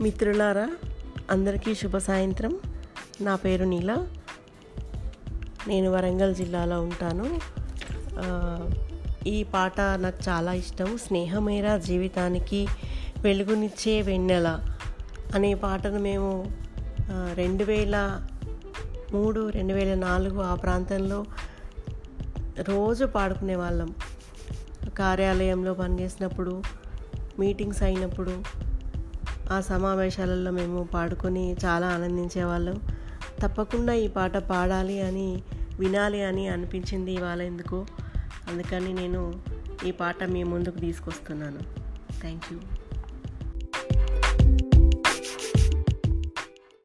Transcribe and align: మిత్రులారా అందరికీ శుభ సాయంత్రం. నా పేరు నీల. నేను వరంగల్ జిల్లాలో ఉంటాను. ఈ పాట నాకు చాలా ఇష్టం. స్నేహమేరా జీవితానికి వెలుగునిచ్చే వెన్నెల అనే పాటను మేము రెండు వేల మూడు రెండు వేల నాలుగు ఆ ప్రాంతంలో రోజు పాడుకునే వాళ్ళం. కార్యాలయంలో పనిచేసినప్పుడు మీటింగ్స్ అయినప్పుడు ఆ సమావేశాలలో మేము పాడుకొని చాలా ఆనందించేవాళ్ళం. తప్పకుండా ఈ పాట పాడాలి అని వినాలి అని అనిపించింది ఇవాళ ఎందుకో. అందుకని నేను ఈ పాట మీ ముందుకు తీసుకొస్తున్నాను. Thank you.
మిత్రులారా 0.00 0.70
అందరికీ 1.30 1.74
శుభ 1.74 1.96
సాయంత్రం. 1.96 2.58
నా 3.20 3.36
పేరు 3.36 3.64
నీల. 3.64 4.06
నేను 5.68 5.90
వరంగల్ 5.90 6.34
జిల్లాలో 6.34 6.82
ఉంటాను. 6.82 7.40
ఈ 9.28 9.42
పాట 9.42 9.80
నాకు 9.80 10.18
చాలా 10.28 10.52
ఇష్టం. 10.52 10.98
స్నేహమేరా 10.98 11.78
జీవితానికి 11.78 12.68
వెలుగునిచ్చే 13.18 14.02
వెన్నెల 14.02 14.60
అనే 15.34 15.54
పాటను 15.54 15.98
మేము 15.98 16.50
రెండు 17.34 17.64
వేల 17.64 18.26
మూడు 19.12 19.48
రెండు 19.48 19.74
వేల 19.74 19.94
నాలుగు 19.94 20.40
ఆ 20.40 20.54
ప్రాంతంలో 20.54 21.24
రోజు 22.60 23.04
పాడుకునే 23.04 23.56
వాళ్ళం. 23.56 23.94
కార్యాలయంలో 24.98 25.74
పనిచేసినప్పుడు 25.74 26.62
మీటింగ్స్ 27.38 27.82
అయినప్పుడు 27.82 28.42
ఆ 29.52 29.60
సమావేశాలలో 29.60 30.50
మేము 30.50 30.84
పాడుకొని 30.84 31.56
చాలా 31.64 31.88
ఆనందించేవాళ్ళం. 31.88 32.80
తప్పకుండా 33.42 33.94
ఈ 33.94 34.08
పాట 34.08 34.36
పాడాలి 34.36 35.00
అని 35.00 35.42
వినాలి 35.78 36.22
అని 36.22 36.48
అనిపించింది 36.48 37.12
ఇవాళ 37.12 37.42
ఎందుకో. 37.42 37.86
అందుకని 38.48 38.92
నేను 38.92 39.40
ఈ 39.86 39.90
పాట 39.90 40.24
మీ 40.24 40.42
ముందుకు 40.42 40.78
తీసుకొస్తున్నాను. 40.78 41.58
Thank 42.20 42.52
you. 42.52 42.58